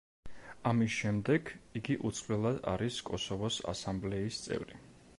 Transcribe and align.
ამის 0.71 0.95
შემდეგ, 1.01 1.51
იგი 1.81 1.99
უცვლელად 2.11 2.59
არის 2.75 3.01
კოსოვოს 3.13 3.63
ასამბლეის 3.75 4.43
წევრი. 4.49 4.85